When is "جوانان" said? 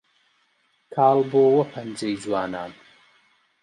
2.23-2.71